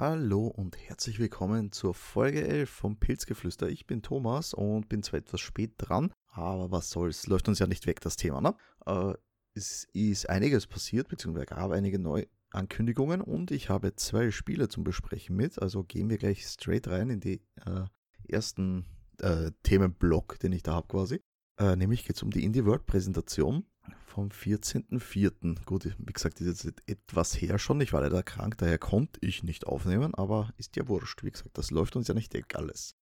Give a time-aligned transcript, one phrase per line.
[0.00, 3.68] Hallo und herzlich willkommen zur Folge 11 vom Pilzgeflüster.
[3.68, 7.66] Ich bin Thomas und bin zwar etwas spät dran, aber was soll's, läuft uns ja
[7.66, 8.40] nicht weg das Thema.
[8.40, 8.54] Ne?
[8.86, 9.14] Äh,
[9.54, 15.34] es ist einiges passiert, beziehungsweise gab einige Neuankündigungen und ich habe zwei Spiele zum Besprechen
[15.34, 17.86] mit, also gehen wir gleich straight rein in die äh,
[18.28, 18.84] ersten
[19.20, 21.20] äh, Themenblock, den ich da habe quasi.
[21.58, 23.66] Äh, nämlich geht es um die Indie World Präsentation
[24.04, 25.64] vom 14.04.
[25.64, 27.80] Gut, wie gesagt, ist jetzt etwas her schon.
[27.80, 31.22] Ich war leider krank, daher konnte ich nicht aufnehmen, aber ist ja wurscht.
[31.22, 32.94] Wie gesagt, das läuft uns ja nicht weg alles.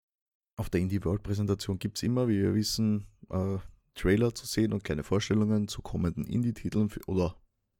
[0.58, 3.58] Auf der Indie World Präsentation gibt es immer, wie wir wissen, äh,
[3.94, 7.36] Trailer zu sehen und kleine Vorstellungen zu kommenden Indie-Titeln oder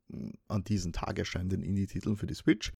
[0.08, 2.72] mh, an diesem Tag erscheinenden Indie-Titeln für die Switch.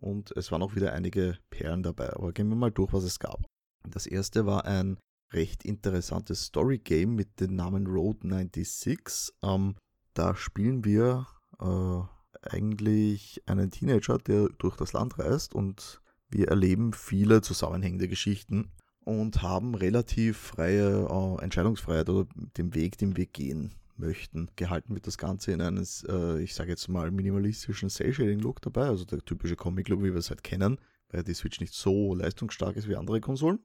[0.00, 2.12] Und es waren auch wieder einige Perlen dabei.
[2.14, 3.46] Aber gehen wir mal durch, was es gab.
[3.88, 4.98] Das erste war ein
[5.32, 9.34] recht interessantes Story-Game mit dem Namen Road 96.
[9.42, 9.74] Ähm,
[10.14, 11.26] da spielen wir
[11.60, 12.00] äh,
[12.48, 18.72] eigentlich einen Teenager, der durch das Land reist und wir erleben viele zusammenhängende Geschichten
[19.04, 24.48] und haben relativ freie äh, Entscheidungsfreiheit oder den Weg, den wir gehen möchten.
[24.56, 29.04] Gehalten wird das Ganze in eines, äh, ich sage jetzt mal, minimalistischen Cell-Shading-Look dabei, also
[29.04, 30.78] der typische Comic-Look, wie wir es halt kennen,
[31.10, 33.60] weil die Switch nicht so leistungsstark ist wie andere Konsolen.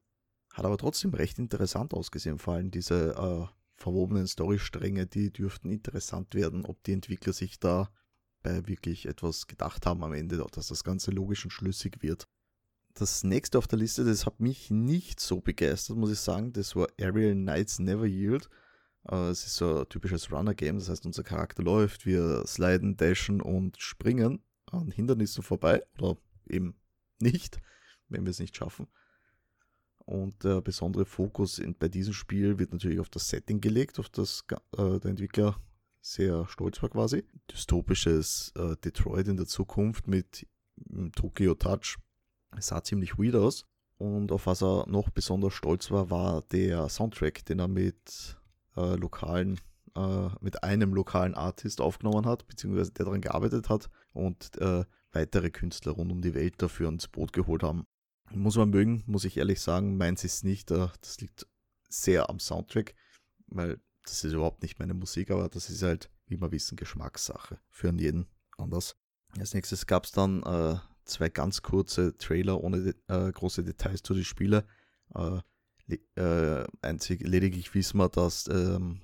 [0.54, 6.34] Hat aber trotzdem recht interessant ausgesehen, vor allem diese äh, verwobenen Storystränge, die dürften interessant
[6.34, 7.90] werden, ob die Entwickler sich da
[8.42, 12.28] bei wirklich etwas gedacht haben am Ende, dass das Ganze logisch und schlüssig wird.
[12.94, 16.54] Das nächste auf der Liste, das hat mich nicht so begeistert, muss ich sagen.
[16.54, 18.50] Das war Aerial Knights Never Yield.
[19.08, 23.42] Äh, es ist so ein typisches Runner-Game, das heißt, unser Charakter läuft, wir sliden, dashen
[23.42, 26.76] und springen an Hindernissen vorbei oder eben
[27.20, 27.60] nicht,
[28.08, 28.88] wenn wir es nicht schaffen.
[30.10, 34.10] Und der besondere Fokus in, bei diesem Spiel wird natürlich auf das Setting gelegt, auf
[34.10, 34.44] das
[34.76, 35.62] äh, der Entwickler
[36.02, 37.24] sehr stolz war quasi.
[37.52, 40.48] Dystopisches äh, Detroit in der Zukunft mit
[41.16, 41.98] Tokyo Touch.
[42.58, 43.66] Es sah ziemlich weird aus.
[44.00, 48.36] Und auf was er noch besonders stolz war, war der Soundtrack, den er mit
[48.78, 49.60] äh, lokalen,
[49.96, 55.52] äh, mit einem lokalen Artist aufgenommen hat, beziehungsweise der daran gearbeitet hat und äh, weitere
[55.52, 57.86] Künstler rund um die Welt dafür ins Boot geholt haben.
[58.32, 59.98] Muss man mögen, muss ich ehrlich sagen.
[59.98, 60.72] Meins ist nicht.
[60.72, 61.48] Äh, das liegt
[61.90, 62.96] sehr am Soundtrack,
[63.48, 67.60] weil das ist überhaupt nicht meine Musik, aber das ist halt, wie wir wissen, Geschmackssache.
[67.70, 68.96] Für jeden anders.
[69.38, 74.14] Als nächstes gab es dann äh, zwei ganz kurze Trailer ohne äh, große Details zu
[74.14, 74.64] den Spielen.
[75.16, 75.42] Äh,
[76.16, 79.02] äh, einzig lediglich wissen wir, dass ähm,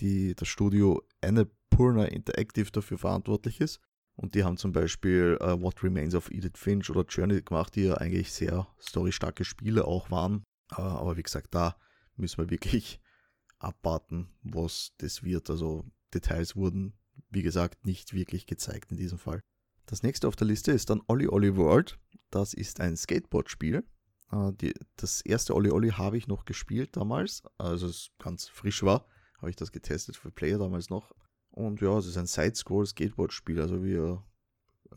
[0.00, 3.80] die, das Studio Annapurna Interactive dafür verantwortlich ist.
[4.16, 7.84] Und die haben zum Beispiel uh, What Remains of Edith Finch oder Journey gemacht, die
[7.84, 10.42] ja eigentlich sehr storystarke Spiele auch waren.
[10.72, 11.76] Uh, aber wie gesagt, da
[12.16, 13.00] müssen wir wirklich
[13.58, 15.50] abwarten, was das wird.
[15.50, 15.84] Also
[16.14, 16.94] Details wurden,
[17.28, 19.40] wie gesagt, nicht wirklich gezeigt in diesem Fall.
[19.84, 21.98] Das nächste auf der Liste ist dann Olli Olli World.
[22.30, 23.84] Das ist ein Skateboard-Spiel.
[24.32, 24.52] Uh,
[24.96, 29.06] das erste Olli Olli habe ich noch gespielt damals, also es ganz frisch war,
[29.38, 31.14] habe ich das getestet für Player damals noch.
[31.56, 33.60] Und ja, es ist ein Side-Scroll-Skateboard-Spiel.
[33.60, 34.22] Also wir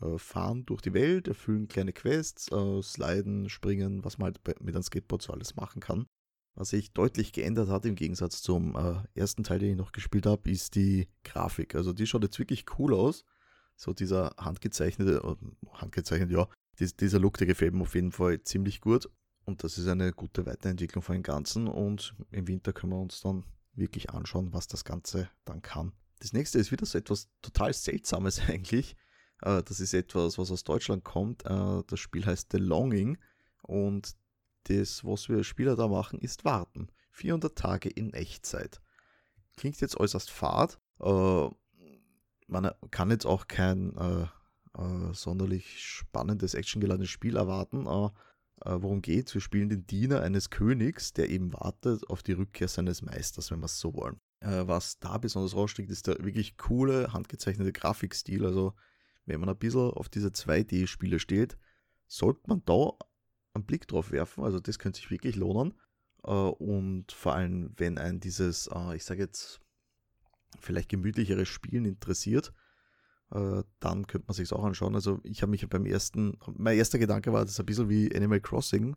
[0.02, 4.74] äh, fahren durch die Welt, erfüllen kleine Quests, äh, sliden, springen, was man halt mit
[4.74, 6.06] einem Skateboard so alles machen kann.
[6.54, 10.26] Was sich deutlich geändert hat im Gegensatz zum äh, ersten Teil, den ich noch gespielt
[10.26, 11.74] habe, ist die Grafik.
[11.74, 13.24] Also die schaut jetzt wirklich cool aus.
[13.76, 16.46] So dieser handgezeichnete, äh, handgezeichnet, ja,
[16.78, 19.08] dieser Look, der gefällt mir auf jeden Fall ziemlich gut.
[19.46, 21.68] Und das ist eine gute Weiterentwicklung von dem Ganzen.
[21.68, 25.92] Und im Winter können wir uns dann wirklich anschauen, was das Ganze dann kann.
[26.20, 28.96] Das nächste ist wieder so etwas total Seltsames eigentlich.
[29.42, 31.44] Äh, das ist etwas, was aus Deutschland kommt.
[31.44, 33.18] Äh, das Spiel heißt The Longing
[33.62, 34.14] und
[34.64, 36.88] das, was wir Spieler da machen, ist warten.
[37.12, 38.80] 400 Tage in Echtzeit.
[39.56, 40.78] Klingt jetzt äußerst fad.
[41.00, 41.48] Äh,
[42.46, 43.94] man kann jetzt auch kein
[45.12, 47.86] sonderlich spannendes, actiongeladenes Spiel erwarten.
[47.86, 49.34] worum geht's?
[49.34, 53.60] Wir spielen den Diener eines Königs, der eben wartet auf die Rückkehr seines Meisters, wenn
[53.60, 54.20] wir es so wollen.
[54.40, 58.44] Äh, was da besonders raussticht, ist der wirklich coole, handgezeichnete Grafikstil.
[58.44, 58.74] Also,
[59.26, 61.58] wenn man ein bisschen auf diese 2D-Spiele steht,
[62.06, 62.92] sollte man da
[63.52, 64.44] einen Blick drauf werfen.
[64.44, 65.74] Also, das könnte sich wirklich lohnen.
[66.24, 69.60] Äh, und vor allem, wenn ein dieses, äh, ich sage jetzt,
[70.58, 72.52] vielleicht gemütlicheres Spielen interessiert,
[73.32, 74.96] dann könnte man sich auch anschauen.
[74.96, 78.12] Also ich habe mich beim ersten, mein erster Gedanke war, das ist ein bisschen wie
[78.12, 78.96] Animal Crossing.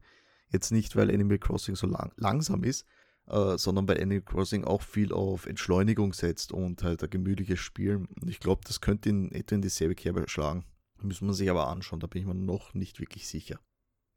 [0.50, 2.88] Jetzt nicht, weil Animal Crossing so lang, langsam ist,
[3.28, 8.08] äh, sondern bei Animal Crossing auch viel auf Entschleunigung setzt und halt ein gemütliches Spielen.
[8.22, 10.66] Und ich glaube, das könnte in etwa in dieselbe Kerbe schlagen.
[11.02, 13.60] Müssen wir sich aber anschauen, da bin ich mir noch nicht wirklich sicher.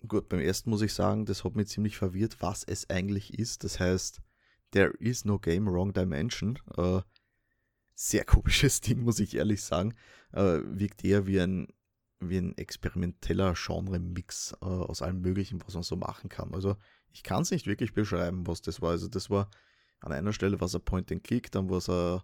[0.06, 3.64] Gut, beim ersten muss ich sagen, das hat mich ziemlich verwirrt, was es eigentlich ist.
[3.64, 4.20] Das heißt,
[4.72, 6.58] There is no game, wrong dimension.
[6.76, 7.00] Äh,
[7.94, 9.94] sehr komisches Ding, muss ich ehrlich sagen.
[10.32, 11.68] Äh, wirkt eher wie ein
[12.20, 16.54] wie ein experimenteller Genre-Mix äh, aus allem Möglichen, was man so machen kann.
[16.54, 16.76] Also
[17.12, 18.90] ich kann es nicht wirklich beschreiben, was das war.
[18.90, 19.50] Also das war
[20.00, 22.20] an einer Stelle war es ein Point-and-Click, dann war es ein,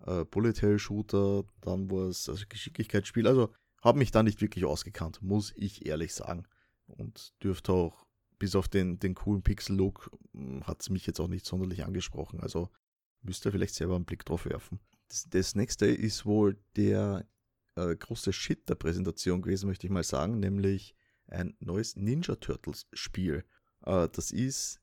[0.00, 3.26] ein Bullet-Hell-Shooter, dann war es also Geschicklichkeitsspiel.
[3.26, 3.52] Also
[3.82, 6.44] habe mich da nicht wirklich ausgekannt, muss ich ehrlich sagen.
[6.86, 8.04] Und dürfte auch,
[8.38, 12.40] bis auf den, den coolen Pixel-Look, hm, hat es mich jetzt auch nicht sonderlich angesprochen.
[12.40, 12.70] Also
[13.22, 14.80] müsst ihr vielleicht selber einen Blick drauf werfen.
[15.08, 17.24] Das, das nächste ist wohl der
[17.76, 20.94] äh, große Shit der Präsentation gewesen, möchte ich mal sagen, nämlich
[21.26, 23.44] ein neues Ninja Turtles Spiel.
[23.84, 24.80] Äh, das ist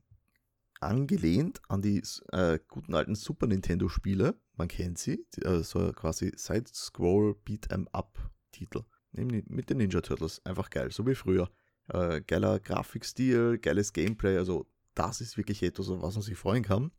[0.80, 2.02] angelehnt an die
[2.32, 4.40] äh, guten alten Super Nintendo Spiele.
[4.54, 8.18] Man kennt sie, die, äh, so quasi Side-Scroll Beat-em Up
[8.52, 8.84] Titel.
[9.12, 10.44] Mit den Ninja Turtles.
[10.46, 11.50] Einfach geil, so wie früher.
[11.88, 14.38] Äh, geiler Grafikstil, geiles Gameplay.
[14.38, 16.92] Also, das ist wirklich etwas, auf was man sich freuen kann.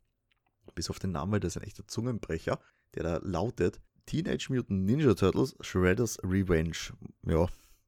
[0.75, 2.59] Bis auf den Namen, das ist ein echter Zungenbrecher,
[2.95, 3.81] der da lautet
[4.11, 6.91] Teenage Mutant Ninja Turtles Shredder's Revenge.
[7.25, 7.47] Ja,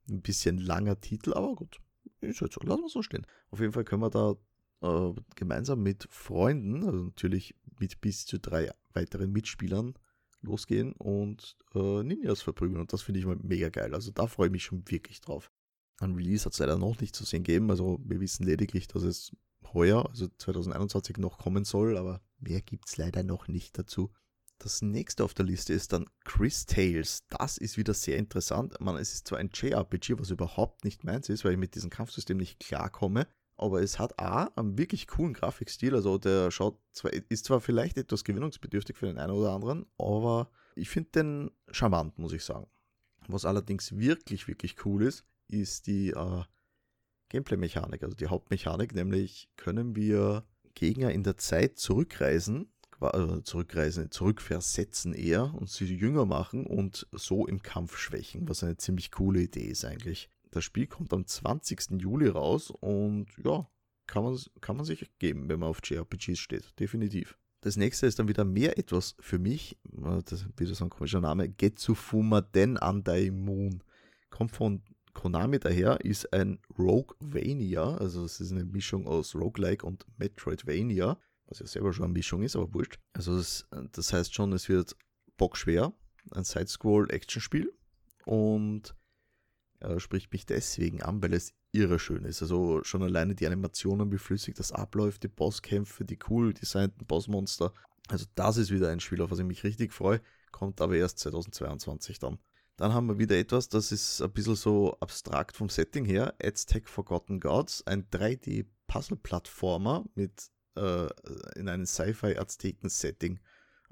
[0.10, 1.82] ein bisschen langer Titel, aber gut.
[2.22, 3.28] Ist halt so, lassen wir so stehen.
[3.50, 4.36] Auf jeden Fall können wir da
[4.84, 9.96] äh, gemeinsam mit Freunden, also natürlich mit bis zu drei weiteren Mitspielern,
[10.40, 12.80] losgehen und äh, Ninjas verprügeln.
[12.80, 13.94] Und das finde ich mal mega geil.
[13.94, 15.52] Also da freue ich mich schon wirklich drauf.
[16.00, 17.70] Ein Release hat es leider noch nicht zu sehen gegeben.
[17.70, 19.36] Also wir wissen lediglich, dass es
[19.74, 24.14] heuer, also 2021 noch kommen soll, aber mehr gibt es leider noch nicht dazu.
[24.64, 27.26] Das nächste auf der Liste ist dann Chris Tales.
[27.28, 28.80] Das ist wieder sehr interessant.
[28.80, 31.90] Man, es ist zwar ein JRPG, was überhaupt nicht meins ist, weil ich mit diesem
[31.90, 33.28] Kampfsystem nicht klarkomme,
[33.58, 35.94] aber es hat A, einen wirklich coolen Grafikstil.
[35.94, 40.50] Also der schaut zwar, ist zwar vielleicht etwas gewinnungsbedürftig für den einen oder anderen, aber
[40.76, 42.68] ich finde den charmant, muss ich sagen.
[43.28, 46.44] Was allerdings wirklich, wirklich cool ist, ist die äh,
[47.28, 52.73] Gameplay-Mechanik, also die Hauptmechanik, nämlich können wir Gegner in der Zeit zurückreisen,
[53.04, 58.78] also zurückreisen, zurückversetzen eher und sie jünger machen und so im Kampf schwächen, was eine
[58.78, 60.30] ziemlich coole Idee ist eigentlich.
[60.52, 62.00] Das Spiel kommt am 20.
[62.00, 63.68] Juli raus und ja,
[64.08, 67.38] kann man, kann man sich geben, wenn man auf JRPGs steht, definitiv.
[67.62, 69.78] Das nächste ist dann wieder mehr etwas für mich,
[70.26, 73.82] das ist wieder so ein komischer Name, Getsufuma Den Andai Moon.
[74.30, 74.84] Kommt von
[75.14, 81.18] Konami daher, ist ein Roguevania, also es ist eine Mischung aus Roguelike und Metroidvania,
[81.54, 83.00] was ja selber schon eine Mischung ist, aber wurscht.
[83.14, 84.96] Also das, das heißt schon, es wird
[85.38, 85.94] bockschwer,
[86.32, 87.72] ein Side-Scroll-Action-Spiel
[88.26, 88.96] und
[89.80, 92.42] äh, spricht mich deswegen an, weil es irre schön ist.
[92.42, 97.74] Also schon alleine die Animationen, wie flüssig das abläuft, die Bosskämpfe, die cool designten Bossmonster.
[98.08, 100.22] Also das ist wieder ein Spiel, auf was ich mich richtig freue,
[100.52, 102.40] kommt aber erst 2022 dann.
[102.78, 106.34] Dann haben wir wieder etwas, das ist ein bisschen so abstrakt vom Setting her.
[106.42, 111.08] Aztec Forgotten Gods, ein 3D-Puzzle-Plattformer mit äh,
[111.56, 113.40] in einem Sci-Fi-Azteken-Setting,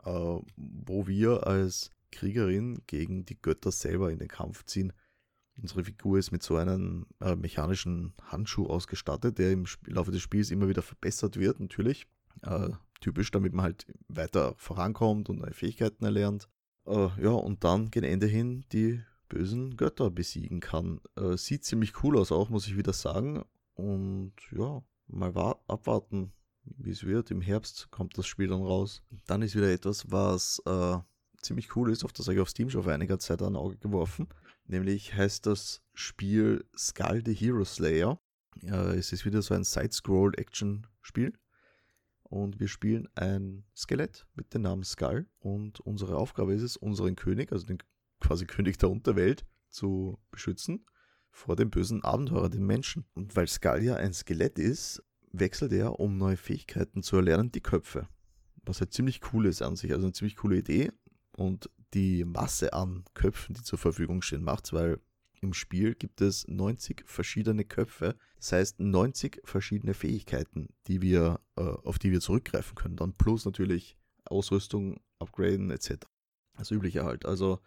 [0.04, 0.10] äh,
[0.56, 4.94] wo wir als Kriegerin gegen die Götter selber in den Kampf ziehen.
[5.62, 10.52] Unsere Figur ist mit so einem äh, mechanischen Handschuh ausgestattet, der im Laufe des Spiels
[10.52, 12.08] immer wieder verbessert wird, natürlich.
[12.42, 12.70] Äh,
[13.02, 16.50] typisch, damit man halt weiter vorankommt und neue Fähigkeiten erlernt.
[16.86, 21.00] Äh, ja, und dann gegen Ende hin die bösen Götter besiegen kann.
[21.16, 23.44] Äh, sieht ziemlich cool aus, auch muss ich wieder sagen.
[23.76, 25.36] Und ja, mal
[25.68, 26.32] abwarten,
[26.64, 27.32] wie es wird.
[27.32, 29.02] Im Herbst kommt das Spiel dann raus.
[29.28, 30.98] Dann ist wieder etwas, was äh,
[31.42, 33.78] ziemlich cool ist, auf das habe ich auf Steam schon vor einiger Zeit ein Auge
[33.78, 34.28] geworfen.
[34.66, 38.20] Nämlich heißt das Spiel Skull the Hero Slayer.
[38.62, 41.34] Ja, es ist wieder so ein Side-Scroll-Action-Spiel.
[42.24, 45.28] Und wir spielen ein Skelett mit dem Namen Skull.
[45.40, 47.80] Und unsere Aufgabe ist es, unseren König, also den
[48.20, 50.86] quasi König der Unterwelt, zu beschützen
[51.32, 53.06] vor dem bösen Abenteurer, den Menschen.
[53.14, 55.02] Und weil Skull ja ein Skelett ist,
[55.34, 58.08] wechselt er, um neue Fähigkeiten zu erlernen, die Köpfe.
[58.64, 60.92] Was halt ziemlich cool ist an sich, also eine ziemlich coole Idee.
[61.34, 65.00] Und die Masse an Köpfen, die zur Verfügung stehen, macht, weil
[65.42, 71.62] im Spiel gibt es 90 verschiedene Köpfe, das heißt 90 verschiedene Fähigkeiten, die wir, äh,
[71.62, 72.96] auf die wir zurückgreifen können.
[72.96, 76.06] Dann plus natürlich Ausrüstung, Upgraden etc.
[76.58, 77.26] Das übliche halt.
[77.26, 77.60] Also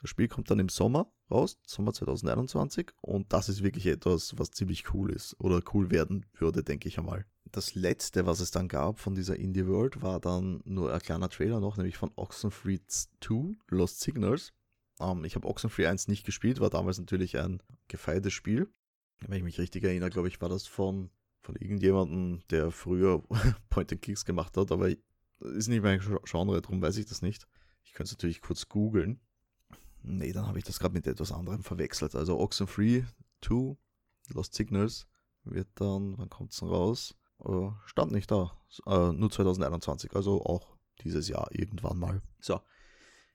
[0.00, 4.50] das Spiel kommt dann im Sommer raus, Sommer 2021, und das ist wirklich etwas, was
[4.50, 8.68] ziemlich cool ist oder cool werden würde, denke ich einmal das letzte, was es dann
[8.68, 12.80] gab von dieser Indie World, war dann nur ein kleiner Trailer noch, nämlich von Oxenfree
[12.86, 14.52] 2, Lost Signals.
[15.00, 18.68] Ähm, ich habe Oxenfree 1 nicht gespielt, war damals natürlich ein gefeiertes Spiel.
[19.20, 23.22] Wenn ich mich richtig erinnere, glaube ich, war das von, von irgendjemandem, der früher
[23.70, 24.90] Point and Clicks gemacht hat, aber
[25.40, 27.46] ist nicht mein Genre, darum weiß ich das nicht.
[27.84, 29.20] Ich könnte es natürlich kurz googeln.
[30.08, 32.14] Nee, dann habe ich das gerade mit etwas anderem verwechselt.
[32.14, 33.02] Also Oxenfree
[33.44, 33.76] 2,
[34.32, 35.08] Lost Signals
[35.42, 37.16] wird dann, wann kommt es denn raus?
[37.44, 38.56] Äh, stand nicht da.
[38.86, 42.22] Äh, nur 2021, also auch dieses Jahr irgendwann mal.
[42.40, 42.60] So.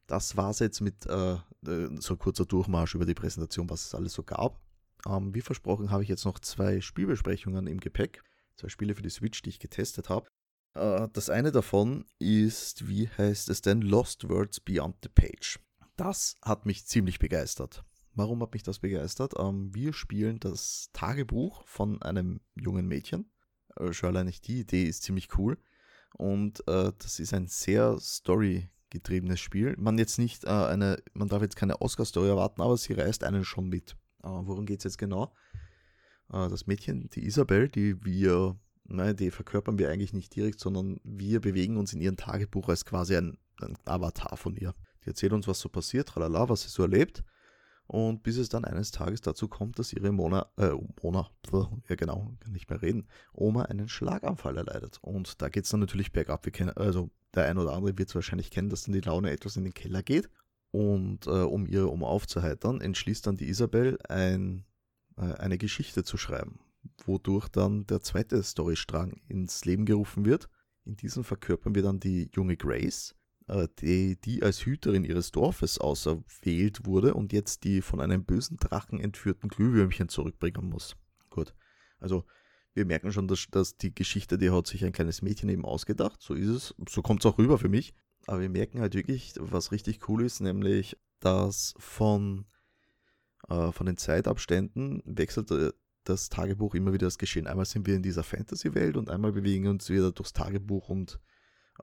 [0.08, 1.34] das war es jetzt mit äh,
[1.68, 4.62] äh, so kurzer Durchmarsch über die Präsentation, was es alles so gab.
[5.06, 8.24] Ähm, wie versprochen habe ich jetzt noch zwei Spielbesprechungen im Gepäck.
[8.56, 10.30] Zwei Spiele für die Switch, die ich getestet habe.
[10.74, 15.60] Äh, das eine davon ist, wie heißt es denn, Lost Words Beyond the Page.
[16.04, 17.84] Das hat mich ziemlich begeistert.
[18.16, 19.36] Warum hat mich das begeistert?
[19.38, 23.30] Ähm, wir spielen das Tagebuch von einem jungen Mädchen.
[23.76, 25.60] Äh, schon allein nicht die Idee ist ziemlich cool.
[26.14, 29.76] Und äh, das ist ein sehr story-getriebenes Spiel.
[29.78, 33.46] Man jetzt nicht äh, eine, man darf jetzt keine Oscar-Story erwarten, aber sie reißt einen
[33.46, 33.92] schon mit.
[34.24, 35.32] Äh, worum geht es jetzt genau?
[36.30, 41.42] Das Mädchen, die Isabel, die wir, nein, die verkörpern wir eigentlich nicht direkt, sondern wir
[41.42, 44.74] bewegen uns in ihrem Tagebuch als quasi ein, ein Avatar von ihr.
[45.04, 47.24] Die erzählt uns, was so passiert, tralala, was sie so erlebt.
[47.88, 50.72] Und bis es dann eines Tages dazu kommt, dass ihre Mona, äh,
[51.04, 51.30] Mona,
[51.90, 55.00] ja genau, kann nicht mehr reden, Oma einen Schlaganfall erleidet.
[55.02, 56.46] Und da geht es dann natürlich bergab.
[56.46, 59.32] Wir kennen, also der ein oder andere wird es wahrscheinlich kennen, dass dann die Laune
[59.32, 60.30] etwas in den Keller geht.
[60.72, 64.64] Und äh, um ihre Oma aufzuheitern, entschließt dann die Isabel, ein,
[65.18, 66.60] äh, eine Geschichte zu schreiben,
[67.06, 70.48] wodurch dann der zweite Storystrang ins Leben gerufen wird.
[70.86, 73.16] In diesem verkörpern wir dann die junge Grace,
[73.82, 79.00] die, die als Hüterin ihres Dorfes auserwählt wurde und jetzt die von einem bösen Drachen
[79.00, 80.96] entführten Glühwürmchen zurückbringen muss.
[81.30, 81.54] Gut,
[82.00, 82.26] also
[82.74, 86.22] wir merken schon, dass, dass die Geschichte, die hat sich ein kleines Mädchen eben ausgedacht,
[86.22, 87.94] so ist es, so kommt es auch rüber für mich.
[88.28, 92.46] Aber wir merken halt wirklich, was richtig cool ist, nämlich, dass von,
[93.50, 95.72] äh, von den Zeitabständen wechselt äh,
[96.04, 97.48] das Tagebuch immer wieder das Geschehen.
[97.48, 101.20] Einmal sind wir in dieser Fantasy-Welt und einmal bewegen uns wieder durchs Tagebuch und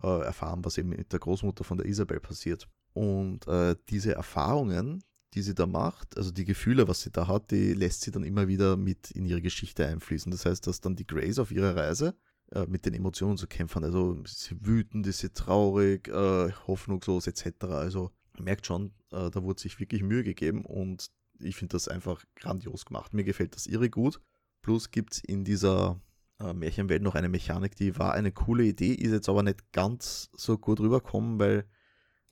[0.02, 2.68] äh, erfahren, was eben mit der Großmutter von der Isabel passiert.
[2.92, 5.02] Und äh, diese Erfahrungen,
[5.34, 8.24] die sie da macht, also die Gefühle, was sie da hat, die lässt sie dann
[8.24, 10.32] immer wieder mit in ihre Geschichte einfließen.
[10.32, 12.16] Das heißt, dass dann die Grace auf ihrer Reise
[12.52, 17.26] äh, mit den Emotionen zu kämpfen, also ist sie wütend, ist sie traurig, äh, hoffnungslos
[17.26, 17.64] etc.
[17.64, 22.24] Also merkt schon, äh, da wurde sich wirklich Mühe gegeben und ich finde das einfach
[22.34, 23.14] grandios gemacht.
[23.14, 24.20] Mir gefällt das irre gut.
[24.62, 26.00] Plus gibt es in dieser
[26.40, 30.30] äh, Märchenwelt noch eine Mechanik, die war eine coole Idee, ist jetzt aber nicht ganz
[30.34, 31.64] so gut rüberkommen, weil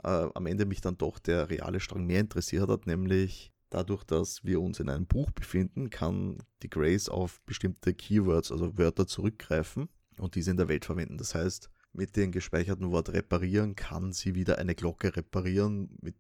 [0.02, 4.44] äh, am Ende mich dann doch der reale Strang mehr interessiert hat, nämlich dadurch, dass
[4.44, 9.88] wir uns in einem Buch befinden, kann die Grace auf bestimmte Keywords, also Wörter zurückgreifen
[10.18, 11.18] und diese in der Welt verwenden.
[11.18, 16.14] Das heißt, mit dem gespeicherten Wort reparieren kann sie wieder eine Glocke reparieren, mit,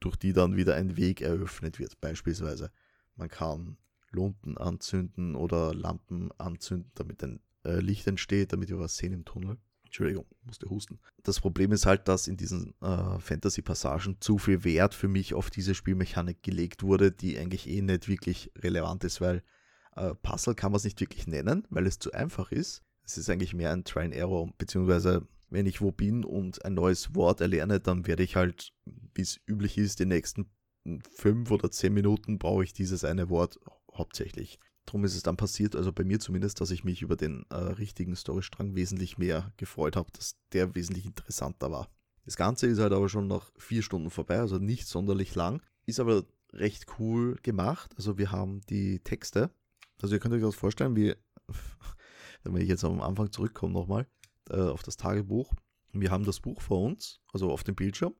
[0.00, 2.70] durch die dann wieder ein Weg eröffnet wird, beispielsweise.
[3.16, 3.76] Man kann
[4.12, 9.24] Lumpen anzünden oder Lampen anzünden, damit ein äh, Licht entsteht, damit wir was sehen im
[9.24, 9.58] Tunnel.
[9.84, 11.00] Entschuldigung, musste husten.
[11.24, 15.50] Das Problem ist halt, dass in diesen äh, Fantasy-Passagen zu viel Wert für mich auf
[15.50, 19.42] diese Spielmechanik gelegt wurde, die eigentlich eh nicht wirklich relevant ist, weil
[19.96, 22.84] äh, Puzzle kann man es nicht wirklich nennen, weil es zu einfach ist.
[23.02, 26.74] Es ist eigentlich mehr ein Try and Error, beziehungsweise wenn ich wo bin und ein
[26.74, 28.72] neues Wort erlerne, dann werde ich halt,
[29.14, 30.48] wie es üblich ist, die nächsten
[31.10, 33.58] fünf oder zehn Minuten brauche ich dieses eine Wort
[34.00, 34.58] hauptsächlich.
[34.86, 37.54] Darum ist es dann passiert, also bei mir zumindest, dass ich mich über den äh,
[37.54, 41.88] richtigen Storystrang wesentlich mehr gefreut habe, dass der wesentlich interessanter war.
[42.24, 46.00] Das Ganze ist halt aber schon nach vier Stunden vorbei, also nicht sonderlich lang, ist
[46.00, 47.92] aber recht cool gemacht.
[47.96, 49.50] Also wir haben die Texte,
[50.02, 51.14] also ihr könnt euch das vorstellen, wie,
[52.42, 54.06] wenn ich jetzt am Anfang zurückkomme nochmal,
[54.48, 55.52] äh, auf das Tagebuch.
[55.92, 58.14] Wir haben das Buch vor uns, also auf dem Bildschirm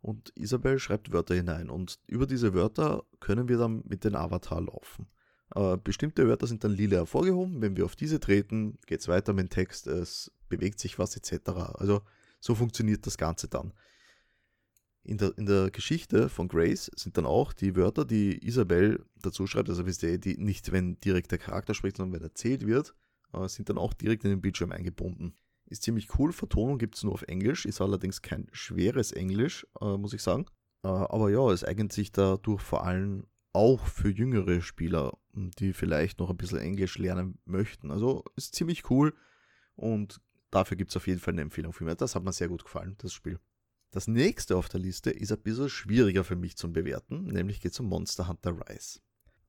[0.00, 4.60] und Isabel schreibt Wörter hinein und über diese Wörter können wir dann mit dem Avatar
[4.60, 5.06] laufen.
[5.54, 9.32] Äh, bestimmte Wörter sind dann lila hervorgehoben, wenn wir auf diese treten, geht es weiter
[9.32, 11.48] mit dem Text, es bewegt sich was etc.
[11.74, 12.02] Also
[12.40, 13.72] so funktioniert das Ganze dann.
[15.02, 19.46] In der, in der Geschichte von Grace sind dann auch die Wörter, die Isabel dazu
[19.46, 22.94] schreibt, also wisst ihr, die nicht, wenn direkt der Charakter spricht, sondern wenn erzählt wird,
[23.32, 25.34] äh, sind dann auch direkt in den Bildschirm eingebunden.
[25.68, 26.32] Ist ziemlich cool.
[26.32, 30.46] Vertonung gibt es nur auf Englisch, ist allerdings kein schweres Englisch, äh, muss ich sagen.
[30.82, 36.20] Äh, aber ja, es eignet sich dadurch vor allem auch für jüngere Spieler, die vielleicht
[36.20, 37.90] noch ein bisschen Englisch lernen möchten.
[37.90, 39.14] Also ist ziemlich cool
[39.74, 40.20] und
[40.50, 41.94] dafür gibt es auf jeden Fall eine Empfehlung für mich.
[41.96, 43.38] Das hat mir sehr gut gefallen, das Spiel.
[43.90, 47.72] Das nächste auf der Liste ist ein bisschen schwieriger für mich zu bewerten, nämlich geht
[47.72, 49.00] es um Monster Hunter Rise.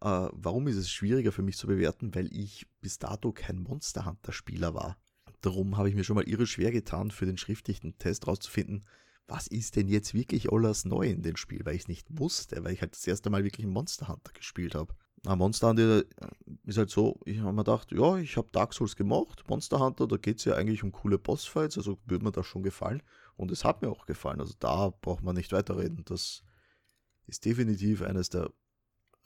[0.02, 2.16] Äh, warum ist es schwieriger für mich zu bewerten?
[2.16, 4.98] Weil ich bis dato kein Monster Hunter Spieler war.
[5.42, 8.86] Darum habe ich mir schon mal irre schwer getan, für den schriftlichen Test rauszufinden,
[9.28, 12.64] was ist denn jetzt wirklich alles neu in dem Spiel, weil ich es nicht wusste,
[12.64, 14.94] weil ich halt das erste Mal wirklich Monster Hunter gespielt habe.
[15.24, 16.04] Na, Monster Hunter
[16.66, 20.08] ist halt so, ich habe mir gedacht, ja, ich habe Dark Souls gemacht, Monster Hunter,
[20.08, 23.04] da geht es ja eigentlich um coole Bossfights, also würde mir das schon gefallen.
[23.36, 26.04] Und es hat mir auch gefallen, also da braucht man nicht weiterreden.
[26.06, 26.44] Das
[27.28, 28.52] ist definitiv eines der,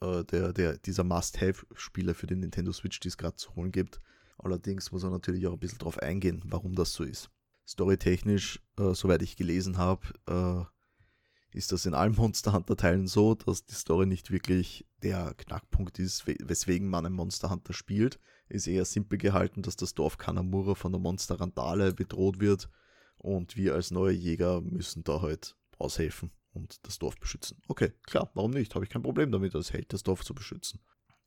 [0.01, 4.01] äh, der, der dieser Must-Have-Spiele für den Nintendo Switch, die es gerade zu holen gibt.
[4.38, 7.30] Allerdings muss man natürlich auch ein bisschen darauf eingehen, warum das so ist.
[7.68, 13.36] Storytechnisch, äh, soweit ich gelesen habe, äh, ist das in allen Monster Hunter Teilen so,
[13.36, 18.20] dass die Story nicht wirklich der Knackpunkt ist, weswegen man einen Monster Hunter spielt.
[18.50, 22.70] Ist eher simpel gehalten, dass das Dorf Kanamura von der Monster Randale bedroht wird
[23.18, 27.62] und wir als neue Jäger müssen da halt aushelfen und das Dorf beschützen.
[27.68, 28.75] Okay, klar, warum nicht?
[28.75, 30.80] Habe ich kein Problem damit, als Held das Dorf zu beschützen.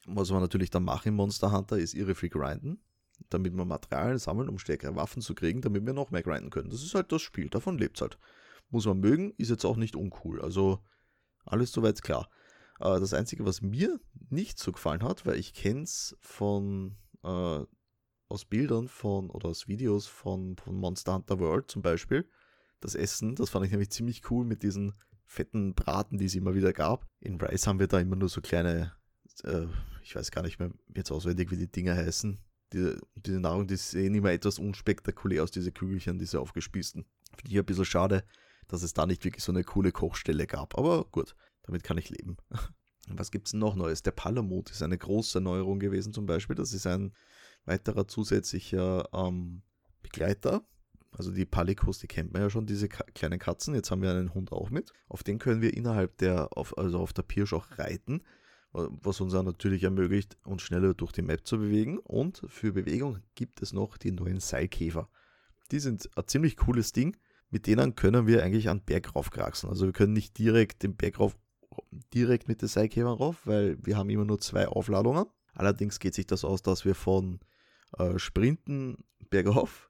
[0.07, 2.79] Was wir natürlich dann machen im Monster Hunter ist irre viel grinden,
[3.31, 6.71] damit wir Materialien sammeln, um stärkere Waffen zu kriegen, damit wir noch mehr grinden können.
[6.71, 8.19] Das ist halt das Spiel, davon lebt es halt.
[8.71, 10.41] Muss man mögen, ist jetzt auch nicht uncool.
[10.41, 10.81] Also
[11.45, 12.29] alles soweit klar.
[12.81, 17.65] Äh, das Einzige, was mir nicht so gefallen hat, weil ich kenne es von äh,
[18.29, 22.29] aus Bildern von oder aus Videos von, von Monster Hunter World zum Beispiel,
[22.81, 24.95] das Essen, das fand ich nämlich ziemlich cool mit diesen
[25.25, 27.09] fetten Braten, die es immer wieder gab.
[27.21, 28.93] In Rice haben wir da immer nur so kleine,
[29.45, 29.67] äh,
[30.03, 32.39] ich weiß gar nicht mehr jetzt auswendig, wie die Dinger heißen.
[32.73, 37.05] Die, diese Nahrung, die sehen immer etwas unspektakulär aus, diese Kügelchen, diese aufgespießten.
[37.37, 38.25] Finde ich ein bisschen schade,
[38.69, 40.77] dass es da nicht wirklich so eine coole Kochstelle gab.
[40.77, 42.37] Aber gut, damit kann ich leben.
[43.09, 44.03] Was gibt es noch Neues?
[44.03, 46.57] Der Palamut ist eine große Neuerung gewesen zum Beispiel.
[46.57, 47.13] Das ist ein
[47.65, 49.63] weiterer zusätzlicher ähm,
[50.03, 50.67] Begleiter.
[51.13, 53.75] Also die Palikos, die kennt man ja schon, diese kleinen Katzen.
[53.75, 54.93] Jetzt haben wir einen Hund auch mit.
[55.09, 58.23] Auf den können wir innerhalb der, auf, also auf der Pirsch auch reiten,
[58.77, 61.99] was uns auch natürlich ermöglicht, uns schneller durch die Map zu bewegen.
[61.99, 65.09] Und für Bewegung gibt es noch die neuen Seilkäfer.
[65.71, 67.17] Die sind ein ziemlich cooles Ding.
[67.51, 69.71] Mit denen können wir eigentlich an den Berg raufkraxeln.
[69.71, 71.37] Also wir können nicht direkt den Berg rauf,
[72.13, 75.27] direkt mit den Seilkäfern rauf, weil wir haben immer nur zwei Aufladungen.
[75.55, 77.41] Allerdings geht sich das aus, dass wir von
[77.99, 79.89] äh, Sprinten bergauf,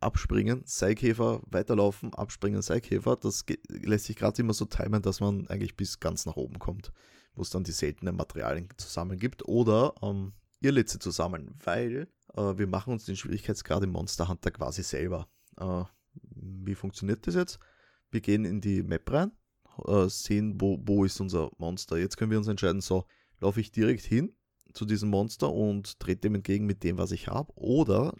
[0.00, 3.16] abspringen, Seilkäfer, weiterlaufen, abspringen, Seilkäfer.
[3.16, 6.92] Das lässt sich gerade immer so timen, dass man eigentlich bis ganz nach oben kommt,
[7.38, 12.66] wo es dann die seltenen Materialien zusammen gibt oder ähm, Irrlitze zusammen, weil äh, wir
[12.66, 15.28] machen uns den Schwierigkeitsgrad im Monster Hunter quasi selber.
[15.58, 17.58] Äh, wie funktioniert das jetzt?
[18.10, 19.32] Wir gehen in die Map rein,
[19.86, 21.96] äh, sehen, wo, wo ist unser Monster.
[21.96, 23.06] Jetzt können wir uns entscheiden, so,
[23.40, 24.34] laufe ich direkt hin
[24.72, 27.52] zu diesem Monster und trete dem entgegen mit dem, was ich habe.
[27.56, 28.14] Oder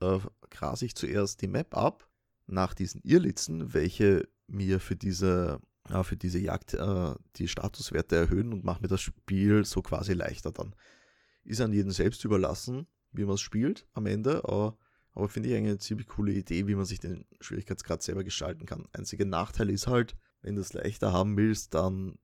[0.00, 0.18] äh,
[0.50, 2.08] grase ich zuerst die Map ab
[2.46, 8.52] nach diesen Irrlitzen, welche mir für diese, äh, für diese Jagd äh, die Statuswerte erhöhen
[8.52, 10.74] und mache mir das Spiel so quasi leichter dann.
[11.44, 14.76] Ist an jedem selbst überlassen, wie man es spielt am Ende, aber,
[15.12, 18.66] aber finde ich eigentlich eine ziemlich coole Idee, wie man sich den Schwierigkeitsgrad selber gestalten
[18.66, 18.86] kann.
[18.92, 22.18] Einziger Nachteil ist halt, wenn du es leichter haben willst, dann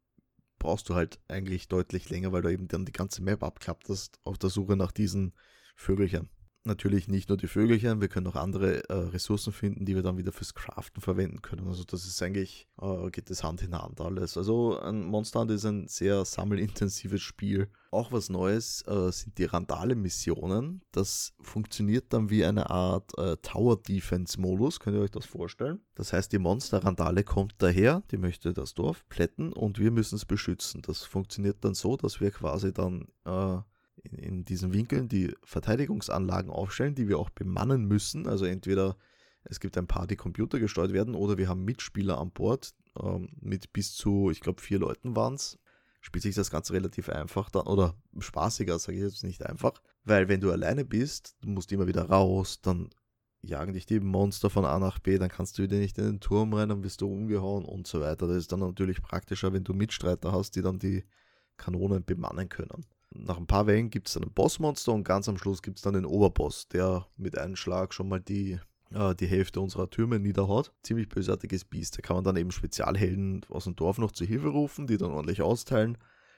[0.58, 4.18] brauchst du halt eigentlich deutlich länger, weil du eben dann die ganze Map abklappt hast
[4.24, 5.34] auf der Suche nach diesen
[5.76, 6.28] Vögelchen.
[6.66, 10.16] Natürlich nicht nur die Vögelchen, wir können auch andere äh, Ressourcen finden, die wir dann
[10.16, 11.68] wieder fürs Craften verwenden können.
[11.68, 14.38] Also das ist eigentlich, äh, geht das Hand in Hand alles.
[14.38, 17.68] Also ein Monster Hunter ist ein sehr sammelintensives Spiel.
[17.90, 20.80] Auch was Neues äh, sind die Randale-Missionen.
[20.90, 25.80] Das funktioniert dann wie eine Art äh, Tower-Defense-Modus, könnt ihr euch das vorstellen?
[25.96, 30.24] Das heißt, die Monster-Randale kommt daher, die möchte das Dorf plätten und wir müssen es
[30.24, 30.80] beschützen.
[30.80, 33.58] Das funktioniert dann so, dass wir quasi dann äh,
[34.04, 38.26] in, in diesen Winkeln die Verteidigungsanlagen aufstellen, die wir auch bemannen müssen.
[38.26, 38.96] Also entweder
[39.44, 43.72] es gibt ein paar, die computergesteuert werden, oder wir haben Mitspieler an Bord ähm, mit
[43.72, 45.58] bis zu, ich glaube, vier Leuten waren es.
[46.00, 49.80] Spielt sich das Ganze relativ einfach dann, oder spaßiger, sage ich jetzt nicht einfach.
[50.04, 52.90] Weil wenn du alleine bist, du musst immer wieder raus, dann
[53.40, 56.20] jagen dich die Monster von A nach B, dann kannst du wieder nicht in den
[56.20, 58.26] Turm rein, dann wirst du umgehauen und so weiter.
[58.26, 61.04] Das ist dann natürlich praktischer, wenn du Mitstreiter hast, die dann die
[61.56, 65.38] Kanonen bemannen können nach ein paar Wellen gibt es dann ein Bossmonster und ganz am
[65.38, 68.58] Schluss gibt es dann den Oberboss, der mit einem Schlag schon mal die,
[68.92, 70.72] äh, die Hälfte unserer Türme niederhaut.
[70.82, 71.96] Ziemlich bösartiges Biest.
[71.96, 75.12] Da kann man dann eben Spezialhelden aus dem Dorf noch zur Hilfe rufen, die dann
[75.12, 75.96] ordentlich austeilen.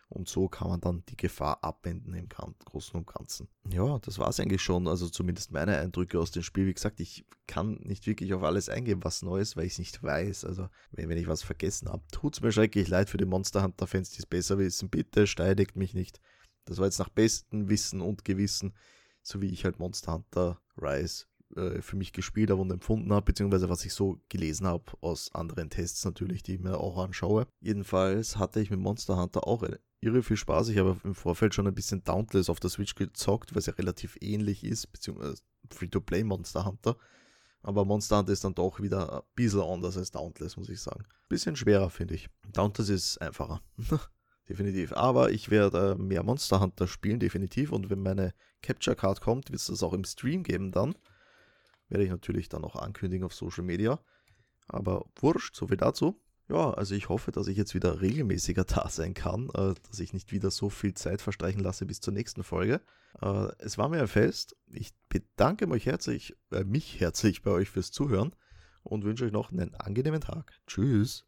[0.09, 3.49] Und so kann man dann die Gefahr abwenden im Großen und Ganzen.
[3.69, 4.87] Ja, das war es eigentlich schon.
[4.87, 6.67] Also zumindest meine Eindrücke aus dem Spiel.
[6.67, 9.79] Wie gesagt, ich kann nicht wirklich auf alles eingehen, was neu ist, weil ich es
[9.81, 10.45] nicht weiß.
[10.45, 14.11] Also wenn, ich was vergessen habe, tut es mir schrecklich leid für die Monster Hunter-Fans,
[14.11, 14.91] die es besser wissen.
[14.91, 16.21] Bitte steidigt mich nicht.
[16.67, 18.75] Das war jetzt nach bestem Wissen und Gewissen,
[19.23, 21.25] so wie ich halt Monster Hunter Rise
[21.55, 25.35] äh, für mich gespielt habe und empfunden habe, beziehungsweise was ich so gelesen habe aus
[25.35, 27.47] anderen Tests natürlich, die ich mir auch anschaue.
[27.61, 29.65] Jedenfalls hatte ich mit Monster Hunter auch
[30.01, 30.69] irre viel Spaß.
[30.69, 34.19] Ich habe im Vorfeld schon ein bisschen Dauntless auf der Switch gezockt, was ja relativ
[34.21, 36.97] ähnlich ist, beziehungsweise Free-to-Play Monster Hunter.
[37.63, 41.05] Aber Monster Hunter ist dann doch wieder ein bisschen anders als Dauntless, muss ich sagen.
[41.29, 42.29] Bisschen schwerer, finde ich.
[42.53, 43.61] Dauntless ist einfacher.
[44.49, 44.93] definitiv.
[44.93, 47.73] Aber ich werde mehr Monster Hunter spielen, definitiv.
[47.73, 50.95] Und wenn meine Capture Card kommt, wird es das auch im Stream geben dann.
[51.89, 54.01] Werde ich natürlich dann auch ankündigen auf Social Media.
[54.69, 56.21] Aber wurscht, so viel dazu.
[56.49, 60.13] Ja, also ich hoffe, dass ich jetzt wieder regelmäßiger da sein kann, äh, dass ich
[60.13, 62.81] nicht wieder so viel Zeit verstreichen lasse bis zur nächsten Folge.
[63.21, 64.57] Äh, es war mir ein Fest.
[64.73, 68.35] Ich bedanke mich herzlich, äh, mich herzlich bei euch fürs Zuhören
[68.83, 70.53] und wünsche euch noch einen angenehmen Tag.
[70.67, 71.25] Tschüss.